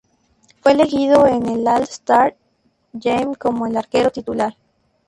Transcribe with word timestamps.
Fue 0.61 0.71
elegido 0.71 1.27
en 1.27 1.45
el 1.47 1.67
All-Star 1.67 2.35
Game 2.91 3.35
como 3.35 3.67
el 3.67 3.77
arquero 3.77 4.09
titular. 4.09 4.57